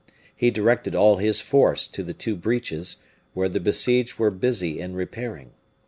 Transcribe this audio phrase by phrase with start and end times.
[0.35, 2.95] He directed all his force to the two breaches,
[3.35, 5.51] where the besieged were busy in repairing.